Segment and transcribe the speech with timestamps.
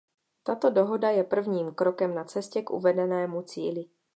[0.43, 3.85] Tato dohoda je prvním krokem na cestě k uvedenému cíli.